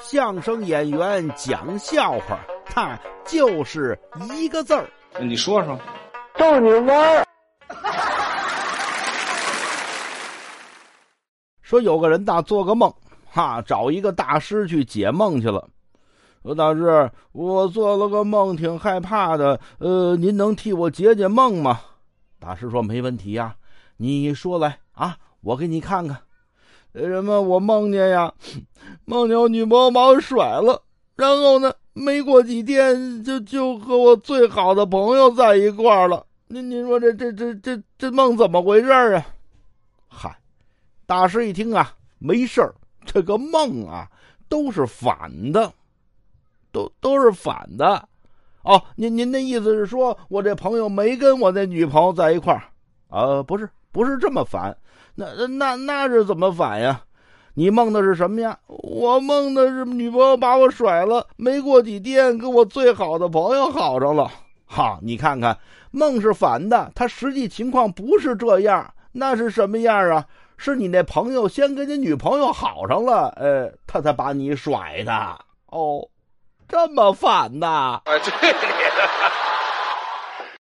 [0.00, 3.98] 相声演员讲笑话，他就是
[4.32, 4.88] 一个字儿。
[5.20, 5.78] 你说说，
[6.36, 7.26] 逗你玩儿。
[11.60, 12.92] 说有个人大做个梦，
[13.30, 15.68] 哈，找一个大师去解梦去了。
[16.42, 19.58] 说大师，我做了个梦，挺害怕的。
[19.78, 21.80] 呃，您能替我解解梦吗？
[22.38, 23.54] 大师说没问题呀，
[23.96, 26.18] 你说来啊，我给你看看。
[26.92, 28.30] 为什么我梦见呀？
[29.12, 30.80] 梦见我女朋友把我甩了，
[31.16, 36.24] 然后呢，没过几天就就和我最好的朋友在一块了。
[36.46, 39.26] 您您说这这这这这梦怎么回事啊？
[40.08, 40.34] 嗨，
[41.04, 44.08] 大师一听啊，没事儿，这个梦啊
[44.48, 45.70] 都是反的，
[46.72, 48.08] 都都是反的。
[48.62, 52.62] 哦，您您的意思是说我这朋友没跟我那女朋友在一块儿？
[53.10, 54.74] 呃，不是，不是这么反。
[55.14, 57.04] 那那那是怎么反呀？
[57.54, 58.58] 你梦的是什么呀？
[58.66, 64.30] 我梦的是女朋友把我甩了，没过几天跟我最好的朋友好上了。
[64.66, 65.58] 哈，你看看，
[65.90, 68.94] 梦是反的，他实际情况不是这样。
[69.12, 70.24] 那是什么样啊？
[70.56, 75.12] 是你那朋友先跟你女朋友好上了，呃，他才把你甩的。
[75.66, 76.08] 哦，
[76.68, 77.66] 这么反的？
[78.04, 78.54] 哎，对。